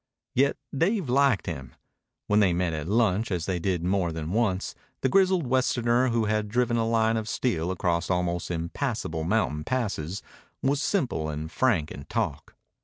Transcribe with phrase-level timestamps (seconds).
[0.33, 1.75] Yet Dave liked him.
[2.25, 6.25] When they met at lunch, as they did more than once, the grizzled Westerner who
[6.25, 10.23] had driven a line of steel across almost impassable mountain passes
[10.63, 12.55] was simple and frank in talk.